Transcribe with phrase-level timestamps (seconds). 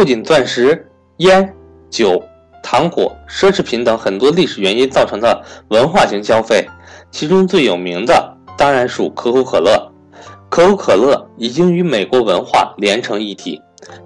[0.00, 1.54] 不仅钻石、烟、
[1.90, 2.24] 酒、
[2.62, 6.66] 糖果、奢侈品等很多历史原因造成的文化型消费，
[7.10, 9.92] 其中最有名的当然属可口可乐。
[10.48, 13.60] 可口可乐已经与美国文化连成一体。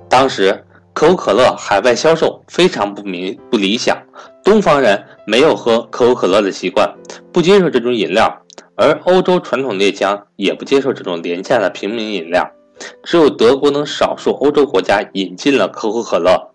[0.08, 3.96] 当时，可口可乐海外销售非常不明不理想，
[4.42, 6.92] 东方人没有喝可口可乐的习惯，
[7.32, 8.36] 不接受这种饮料，
[8.74, 12.50] 而欧洲传统列强也不接受这种廉价的平民饮料。
[13.02, 16.50] 只有德国等少数欧洲国家引进了可口可乐，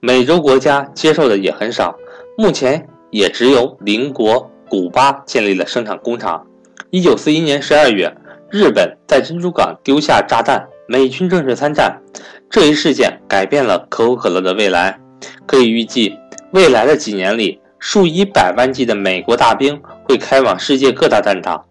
[0.00, 1.96] 美洲国家接受的也很少。
[2.36, 6.46] 目前也只有邻国古巴建立了生产工厂。
[6.90, 8.12] 一九四一年十二月，
[8.50, 12.00] 日本在珍珠港丢下炸弹，美军正式参战。
[12.48, 14.98] 这一事件改变了可口可乐的未来。
[15.46, 16.16] 可以预计，
[16.52, 21.64] 未来的几年里，数以百万计的美国大兵会开往世界各大战场，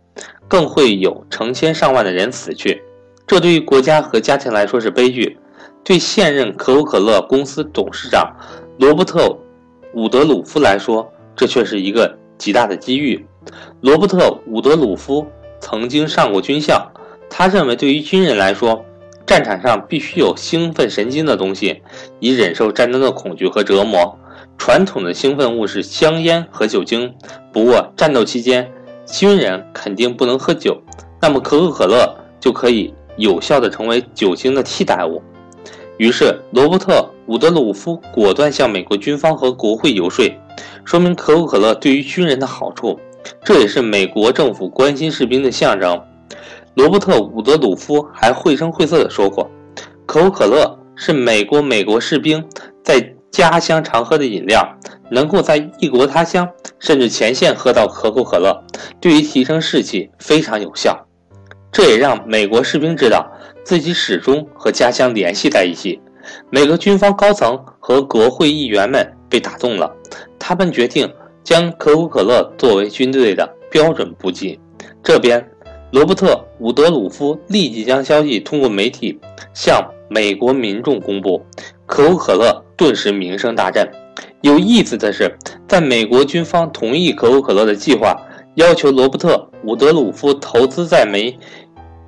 [0.47, 2.81] 更会有成千上万的人死去。
[3.30, 5.38] 这对于国家和家庭来说是悲剧，
[5.84, 8.28] 对现任可口可乐公司董事长
[8.80, 9.28] 罗伯特·
[9.94, 13.23] 伍德鲁夫来说，这却是一个极大的机遇。
[13.81, 15.28] 罗伯特·伍德鲁夫
[15.59, 16.92] 曾经上过军校，
[17.30, 18.84] 他认为对于军人来说，
[19.28, 21.84] 战场上必须有兴奋神经的东西，
[22.20, 24.18] 以忍受战争的恐惧和折磨。
[24.58, 27.14] 传统的兴奋物是香烟和酒精，
[27.53, 28.72] 不过战斗期间，
[29.06, 30.81] 军人肯定不能喝酒，
[31.22, 32.92] 那么可口可乐就可以。
[33.20, 35.22] 有效的成为酒精的替代物，
[35.98, 36.94] 于是罗伯特·
[37.28, 40.25] 伍德鲁夫果断向美国军方和国会游说，
[40.86, 42.97] 说明可口可乐对于军人的好处，
[43.44, 46.02] 这也是美国政府关心士兵的象征。
[46.75, 49.52] 罗伯特·伍德鲁夫还绘声绘色地说过，
[50.06, 52.42] 可口可乐是美国美国士兵
[52.81, 54.66] 在家乡常喝的饮料，
[55.12, 56.47] 能够在异国他乡
[56.80, 58.64] 甚至前线喝到可口可乐，
[59.02, 60.97] 对于提升士气非常有效。
[61.72, 63.31] 这也让美国士兵知道
[63.64, 66.00] 自己始终和家乡联系在一起。
[66.50, 69.91] 美国军方高层和国会议员们被打动了，
[70.38, 71.12] 他们决定
[71.44, 74.59] 将可口可乐作为军队的标准补给。
[75.03, 75.44] 这边，
[75.91, 79.19] 罗伯特·伍德鲁夫立即将消息通过媒体
[79.53, 81.44] 向美国民众公布，
[81.86, 83.88] 可口可乐顿时名声大振。
[84.41, 85.36] 有意思的是，
[85.68, 88.16] 在美国军方同意可口可乐的计划。
[88.56, 91.38] 要求罗伯特·伍德鲁夫投资在美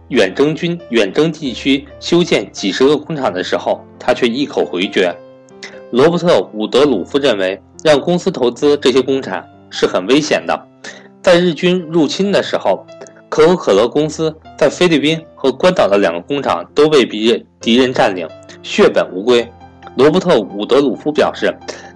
[0.10, 5.16] 远征军远征地区修建几十个工厂的时候，他却一口回绝。
[5.92, 10.68] 罗伯特·伍德鲁夫认为，让公司投资这些工厂是很危险的。
[11.22, 12.86] 在日军入侵的时候，
[13.30, 18.28] 可口可乐公司在菲律宾和关岛的两个工厂都被敌人敌人占领，
[18.64, 19.48] 血本无归。
[19.96, 21.54] 罗伯特·伍德鲁夫表示，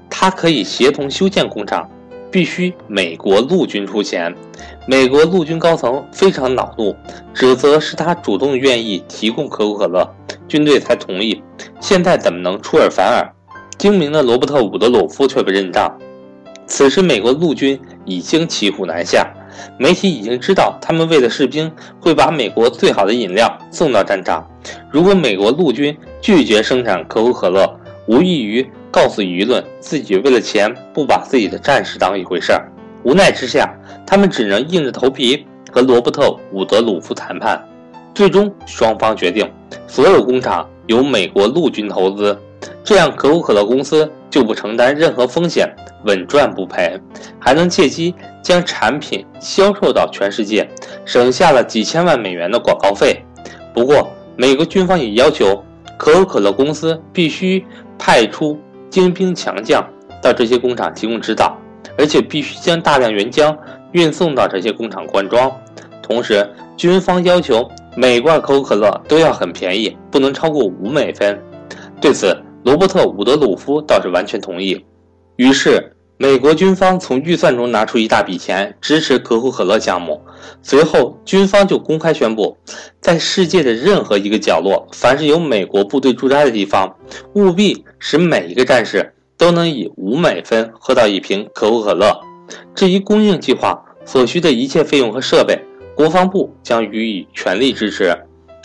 [0.10, 1.90] 他可以协同修建工厂。
[2.36, 4.36] 必须美国陆军出钱，
[4.86, 6.94] 美国陆军高层非常恼怒，
[7.34, 10.06] 指责是他主动愿意提供可口可乐，
[10.46, 11.42] 军队才同意。
[11.80, 13.26] 现在怎么能出尔反尔？
[13.78, 15.98] 精明的罗伯特·伍德鲁夫却不认账。
[16.68, 19.26] 此时，美国陆军已经骑虎难下，
[19.80, 21.72] 媒体已经知道他们为了士兵
[22.02, 24.46] 会把美国最好的饮料送到战场。
[24.92, 28.68] 如果美国陆军拒绝生产可口可乐，无异于。
[28.92, 32.66] 告诉舆论，自己为了钱不把自己的战士当一回事儿。
[33.04, 33.70] 无奈之下，
[34.08, 37.62] 他们只能硬着头皮和罗伯特·伍德鲁夫谈判。
[38.14, 39.52] 最终，双方决定
[39.86, 42.40] 所有工厂由美国陆军投资，
[42.86, 45.70] 这样可口可乐公司就不承担任何风险，
[46.06, 46.98] 稳赚不赔，
[47.38, 50.66] 还能借机将产品销售到全世界，
[51.04, 53.22] 省下了几千万美元的广告费。
[53.74, 55.62] 不过，美国军方也要求
[55.98, 57.66] 可口可乐公司必须
[57.98, 58.60] 派出。
[58.88, 59.86] 精兵强将
[60.22, 61.58] 到这些工厂提供指导，
[61.98, 63.54] 而且必须将大量原浆
[63.92, 65.52] 运送到这些工厂灌装。
[66.02, 66.48] 同时，
[66.78, 71.38] 军方要求每罐可口可乐都要很便宜，不能超过五美分。
[72.00, 72.34] 对此，
[72.64, 74.86] 罗伯特·伍德鲁夫倒是完全同意。
[75.36, 80.22] 于是，美国军方从预算中拿出一大笔钱支持可口可乐项目。
[80.62, 82.58] 随后，军方就公开宣布，
[83.02, 86.96] 在世界的任何一个角落，凡是有美国部队驻扎的地方，
[87.34, 92.18] 务必使每一个战士都能以五美分喝到一瓶可口可乐。
[92.74, 95.60] 至于供应计划所需的一切费用和设备，
[95.96, 98.18] 国防部将予以全力支持。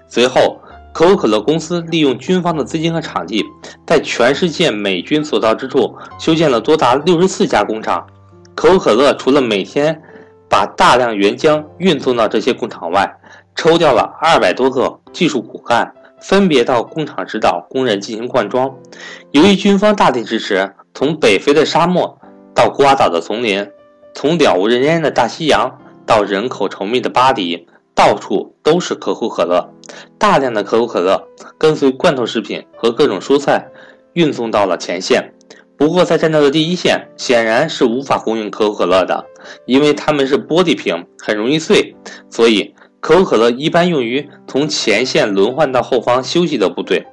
[0.06, 0.59] 随后，
[0.92, 3.44] 可口可乐公司利用军方的资金和场地，
[3.86, 8.06] 在全世界美军所到之处修建了多达六十四家工厂。
[8.54, 10.02] 可口可乐除了每天
[10.48, 13.10] 把大量原浆运送到这些工厂外，
[13.54, 18.74] 抽调了二百多个技术骨干，分别到工厂指导工人进行灌装。
[19.30, 22.18] 由于军方大力支持，从北非的沙漠
[22.54, 23.66] 到瓜岛的丛林，
[24.14, 27.66] 从了无人烟的大西洋到人口稠密的巴黎。
[27.92, 29.74] 到处都是可口可乐，
[30.18, 31.22] 大量的可口可乐
[31.58, 33.68] 跟随罐头食品和各种蔬菜
[34.14, 35.32] 运送到了前线。
[35.76, 39.24] 不过，在战斗的第一线，显然是无法供应可口可乐的，
[39.64, 41.96] 因为它们是玻璃瓶，很容易碎。
[42.28, 47.06] 所以，可口可乐一般用于从前线轮换到后方休息的部队。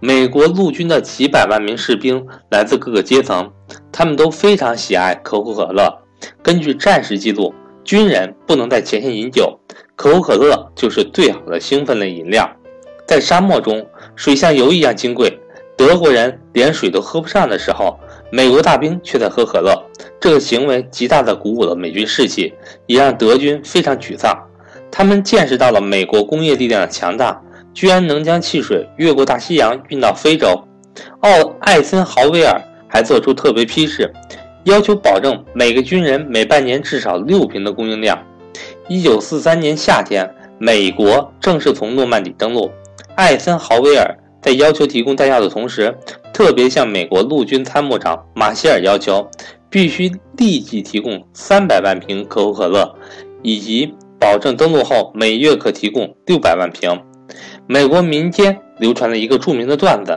[0.00, 3.52] 美国陆军的几百万名士兵来自各个阶层，
[3.92, 6.02] 他们都非常喜爱可口可乐。
[6.42, 7.54] 根据战时记录，
[7.84, 9.60] 军人不能在前线饮酒，
[9.98, 12.48] 可口可乐就是最好的兴奋类饮料。
[13.04, 13.84] 在沙漠中，
[14.14, 15.36] 水像油一样金贵，
[15.76, 17.98] 德国人连水都喝不上的时候。
[18.30, 19.74] 美国大兵却在喝可乐，
[20.20, 22.54] 这个行为极大地鼓舞了美军士气，
[22.86, 24.38] 也让德军非常沮丧。
[24.88, 27.42] 他们见识到了美国工业力量的强大，
[27.74, 30.48] 居然能将汽水越过大西洋运到非洲。
[31.22, 31.28] 奥
[31.58, 34.08] 艾森豪威尔还做出特别批示，
[34.62, 38.16] 要求保证每个军人每半年至少六瓶的供应量。
[38.88, 42.70] 一九四三年夏天，美国正式从诺曼底登陆，
[43.16, 45.94] 艾森豪威尔在要求提供弹药的同时。
[46.32, 49.28] 特别向美国陆军参谋长马歇尔要求，
[49.68, 52.94] 必须立即提供三百万瓶可口可乐，
[53.42, 56.96] 以及保证登陆后每月可提供六百万瓶。
[57.66, 60.16] 美国民间流传了一个著名的段子：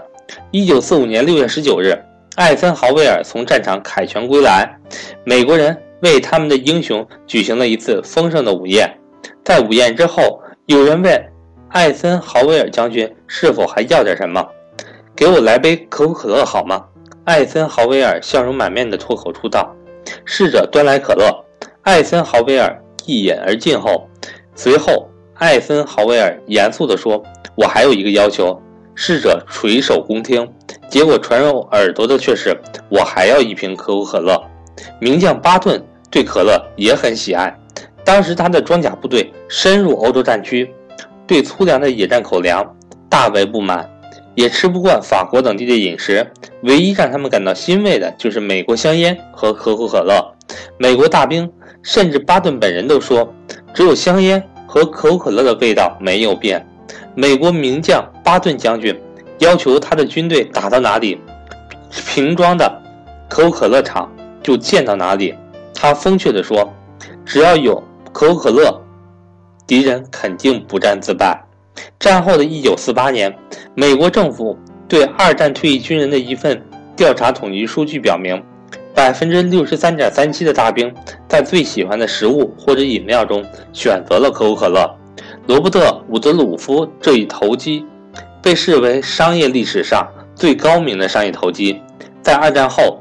[0.51, 1.97] 一九四五年六月十九日，
[2.35, 4.77] 艾森豪威尔从战场凯旋归来，
[5.25, 8.89] 美国人为他们的英雄举行了一次丰盛的午宴。
[9.43, 11.25] 在午宴之后，有人问
[11.69, 14.45] 艾森豪威尔将军是否还要点什么。
[15.15, 16.83] 给我来杯可口可乐好吗？
[17.25, 19.75] 艾森豪威尔笑容满面地脱口出道。
[20.25, 21.45] 侍者端来可乐，
[21.83, 24.09] 艾森豪威尔一饮而尽后，
[24.55, 27.21] 随后艾森豪威尔严肃地说
[27.55, 28.59] ：“我还有一个要求。”
[28.95, 30.47] 侍者垂首恭听。
[30.89, 32.57] 结果传入耳朵的却是
[32.89, 34.41] ：“我还要一瓶可口可乐。”
[34.99, 37.55] 名将巴顿对可乐也很喜爱。
[38.03, 40.73] 当时他的装甲部队深入欧洲战区，
[41.27, 42.75] 对粗粮的野战口粮
[43.09, 43.87] 大为不满。
[44.33, 46.25] 也吃不惯法国等地的饮食，
[46.63, 50.25] 唯一让他们感到欣慰的就是美国香烟和可口可乐。
[50.77, 51.51] 美国大兵
[51.83, 53.29] 甚至巴顿本人都说，
[53.73, 56.65] 只有香烟和可口可乐的味道没有变。
[57.13, 58.97] 美国名将巴顿将军
[59.39, 61.19] 要求他的军队打到哪里，
[62.07, 62.81] 瓶装的
[63.29, 64.09] 可口可乐厂
[64.41, 65.33] 就建到哪里。
[65.73, 66.71] 他风趣地说
[67.25, 68.81] ：“只要有可口可乐，
[69.65, 71.41] 敌人肯定不战自败。”
[71.97, 73.33] 战后的一九四八年，
[73.73, 74.57] 美国政府
[74.87, 76.61] 对二战退役军人的一份
[76.95, 78.43] 调查统计数据表明，
[78.93, 80.93] 百分之六十三点三七的大兵
[81.27, 84.85] 在最喜欢的食物或者饮料中选择了可口可乐。
[85.47, 87.85] 罗伯特·伍德鲁夫这一投机
[88.41, 91.81] 被视为商业历史上最高明的商业投机。
[92.21, 93.00] 在二战后，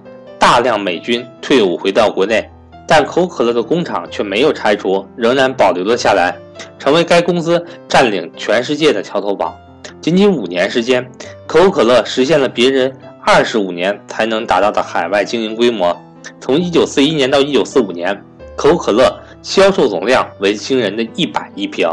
[0.50, 2.44] 大量美军退伍回到国内，
[2.84, 6.36] 但可口可乐的工厂却没有拆除，仍然保留了下来。
[6.76, 9.56] 成为该公司占领全世界的桥头堡。
[10.00, 11.08] 仅仅五年时间，
[11.46, 12.92] 可口可乐实现了别人
[13.24, 15.96] 二十五年才能达到的海外经营规模。
[16.40, 18.24] 从1941年到1945年，
[18.56, 21.88] 可口可乐销售总量为惊人的一百亿瓶，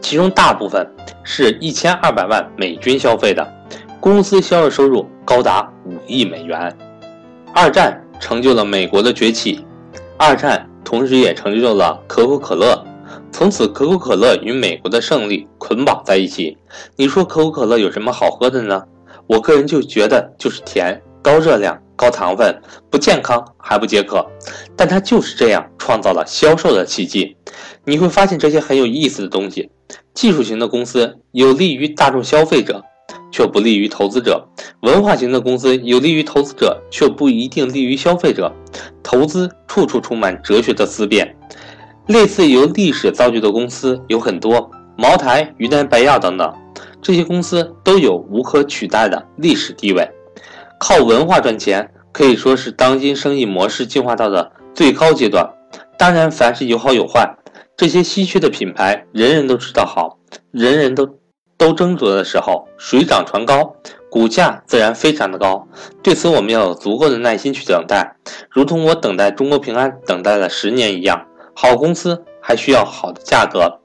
[0.00, 0.84] 其中大部分
[1.22, 3.48] 是一千二百万美军消费的，
[4.00, 6.76] 公司销售收入高达五亿美元。
[7.52, 9.64] 二战成就了美国的崛起，
[10.16, 12.84] 二战同时也成就了可口可乐。
[13.32, 16.56] 从此，可口可乐与美国的胜利捆绑在一起。
[16.96, 18.82] 你说可口可乐有什么好喝的呢？
[19.26, 24.24] 我个人就觉得就是甜、高热量、高糖分，不健康还不解渴。
[24.76, 27.36] 但它就是这样创造了销售的奇迹。
[27.84, 29.70] 你会发现这些很有意思的东西。
[30.14, 32.84] 技术型的公司有利于大众消费者，
[33.30, 34.40] 却不利于投资者；
[34.80, 38.52] 文化型的公司有利于投资者，却不一定利于消费者。
[39.02, 41.36] 投资处处充满哲学的思辨。
[42.06, 46.52] 类似由历史造就的公司有很多，茅台、云南白药等等，
[47.00, 50.08] 这些公司都有无可取代的历史地位。
[50.78, 55.48] 靠文化赚钱可以说是当今生意模式进化到的最高阶段。
[55.96, 57.32] 当然，凡事有好有坏，
[57.76, 60.18] 这些稀缺的品牌，人人都知道好，
[60.50, 61.06] 人人都
[61.60, 63.76] 都争夺的时候，水涨船高，
[64.10, 65.68] 股价自然非常的高。
[66.02, 68.16] 对此，我们要有足够的耐心去等待，
[68.48, 71.26] 如同我等待中国平安等待了十年一样。
[71.54, 73.78] 好公司还需要好的价格。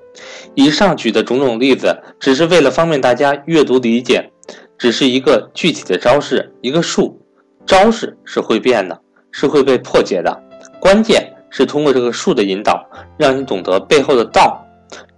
[0.54, 4.32] 以上举的种种例子，只是为了方便大家阅读理解，
[4.78, 7.22] 只是一个具体的招式，一个术。
[7.66, 8.98] 招式是会变的，
[9.32, 10.42] 是会被破解的。
[10.80, 12.82] 关键是通过这个术的引导，
[13.18, 14.65] 让你懂得背后的道。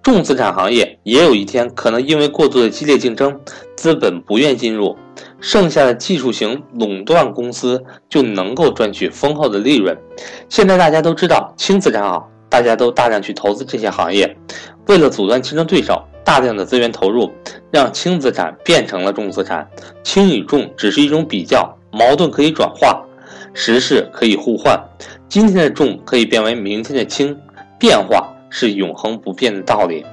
[0.07, 3.37] 重资产行业也有一天可能因为过度的激烈竞争，
[3.75, 4.95] 资本不愿进入，
[5.41, 9.97] 剩下的技术型垄断公司就能够赚取丰厚的利润。
[10.47, 12.31] 现在大家都知道轻资产好。
[12.47, 14.33] 大家都大量去投资这些行业，
[14.87, 17.29] 为了阻断竞争对手，大量的资源投入，
[17.69, 19.67] 让轻资产变成了重资产。
[20.03, 23.03] 轻与重只是一种比较，矛盾可以转化，
[23.53, 24.81] 时势可以互换。
[25.27, 27.37] 今天的重可以变为明天的轻，
[27.77, 30.05] 变化是永恒不变的道理。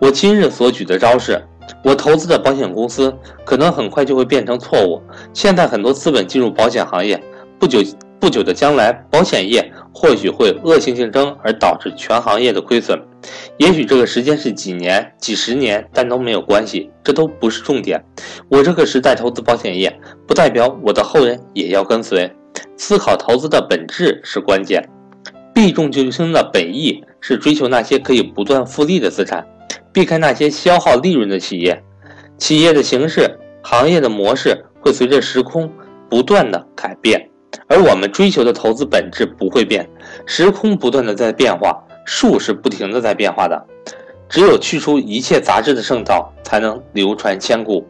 [0.00, 1.42] 我今日所举的招式，
[1.82, 5.00] 我投资的保险公司可能很快就会变成错误。
[5.32, 7.20] 现在很多资本进入保险行业，
[7.58, 7.80] 不久
[8.20, 13.00] 不久的将来，保险业或许会恶性竞争而导致全行业的亏损。
[13.56, 18.04] 也许这个时间是几年、几十年，但都没有关系，这都不是重点。
[18.48, 22.30] 我这个时代投资保险业，不代表我的后人也要跟随。
[22.76, 24.88] 思考投资的本质是关键，
[25.54, 29.46] 避重就轻的本意是追求那些可以不断复利的资产，
[29.92, 31.82] 避开那些消耗利润的企业。
[32.38, 35.70] 企业的形式、行业的模式会随着时空
[36.08, 37.28] 不断的改变，
[37.68, 39.88] 而我们追求的投资本质不会变。
[40.26, 43.66] 时空不断的在变化，术是不停的在变化的。
[44.28, 47.86] 只有去除一切杂质的圣道，才能流传千古。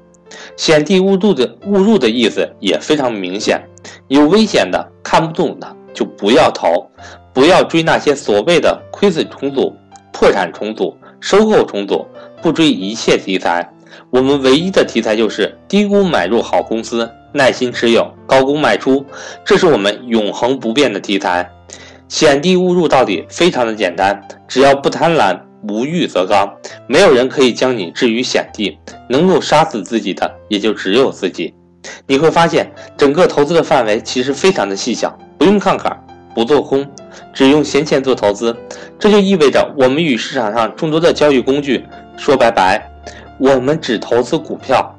[0.57, 3.63] 险地误入的误入的意思也非常明显。
[4.09, 6.87] 有危险的、看不懂的就不要投，
[7.33, 9.75] 不要追那些所谓的亏损重组、
[10.13, 12.07] 破产重组、收购重组，
[12.41, 13.69] 不追一切题材。
[14.11, 19.05] 我们唯一的题材就是低估买入好公司，耐心持有，高估卖出，
[19.45, 21.49] 这是我们永恒不变的题材。
[22.09, 26.51] 险地误入到底非常的简单，只要不贪婪，无欲则刚，
[26.87, 28.77] 没有人可以将你置于险地，
[29.09, 31.55] 能够杀死自己的也就只有自己。
[32.07, 35.93] 你会发现，整个投资的范围其实非常的细小，不用看坎，
[36.37, 36.87] 不做空，
[37.33, 38.57] 只用闲钱做投资。
[38.97, 41.85] 这就意味着我们与市场上众多的交易工具
[42.17, 42.81] 说拜拜，
[43.39, 44.97] 我们只投资股票，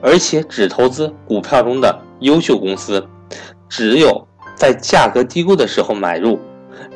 [0.00, 3.04] 而且只投资股票中的优秀公司，
[3.68, 6.38] 只有在价格低估的时候买入。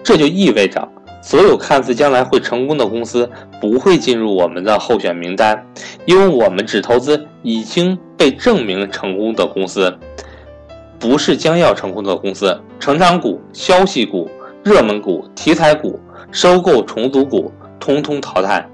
[0.05, 0.89] 这就意味着。
[1.21, 3.29] 所有看似将来会成功的公司
[3.61, 5.67] 不会进入我们的候选名单，
[6.05, 9.93] 因为我们只投资已经被证明成功的公司，
[11.01, 12.57] 不是将要成功的公司。
[12.85, 14.29] 成长股、消息股、
[14.63, 15.99] 热门股、题材股、
[16.31, 17.51] 收购重组股，
[17.81, 18.69] 通通淘汰。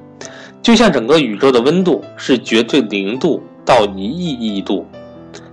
[0.61, 4.85] 就像整个宇宙的温度是绝对零度到一亿亿度，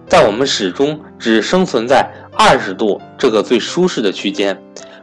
[0.08, 4.60] 在我们始终只生存在二十度这个最舒适的区间，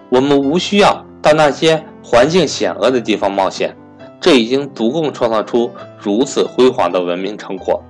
[0.08, 1.06] 我们无需要。
[1.22, 3.72] 到那些环境险恶的地方冒险，
[4.20, 5.70] 这已经足够创造出
[6.00, 7.80] 如此辉煌的文明成果。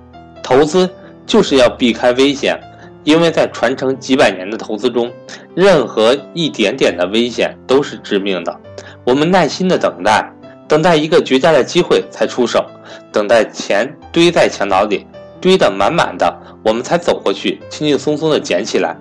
[0.43, 0.87] 投资
[1.25, 2.61] 就是要避开危险，
[3.05, 5.09] 因为在传承几百年的投资中，
[5.55, 8.59] 任何一点点的危险都是致命的。
[9.05, 10.29] 我们耐心的等待，
[10.67, 12.65] 等待一个绝佳的机会才出手，
[13.13, 15.07] 等待钱堆在墙角里
[15.39, 18.97] 堆得满满的，我们才走过去，轻轻松松的捡起来。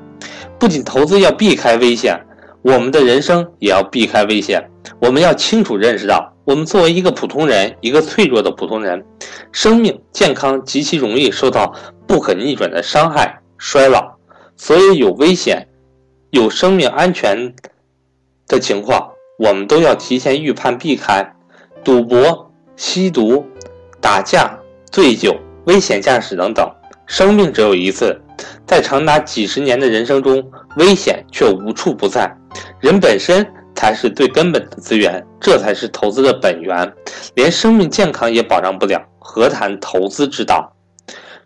[0.59, 2.21] 不仅投资要避开危险。
[2.63, 4.63] 我们的人生也要避开危险。
[4.99, 9.05] 我们要清楚认识到，我们作为一个普通人，一个脆弱的普通人，
[9.53, 11.75] 生命健康极其容易受到
[12.07, 14.15] 不可逆转的伤害、衰老。
[14.57, 15.67] 所以有危险、
[16.29, 17.55] 有生命安全
[18.47, 21.35] 的情况，我们都要提前预判、避开。
[21.83, 23.45] 赌博、吸毒、
[24.03, 24.59] 打架、
[24.93, 26.71] 醉酒、危险驾驶等等，
[27.07, 28.21] 生命只有一次，
[28.67, 32.31] 在长达几十年的人生中，危险却无处不在。
[32.81, 36.93] 人本身才是最根本的资源，这才是投资的本源。
[37.35, 40.71] 连生命健康也保障不了，何谈投资之道？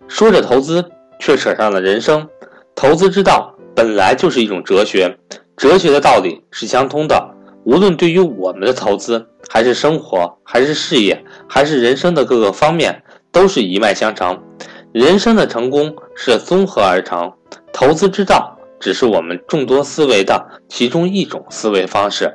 [0.08, 0.84] 说着投资，
[1.18, 2.28] 却扯上了人生。
[2.74, 5.18] 投资之道本来就是一种哲学，
[5.56, 7.34] 哲学的道理是相通的。
[7.64, 14.40] 无论对于我们的投资，还是生活，还是事业，还是人生的各个方面，都是一脉相承。
[14.92, 17.32] 人生的成功是综合而成，
[17.72, 18.54] 投资之道。
[18.80, 22.32] 只是我们众多思维的其中一种思维方式。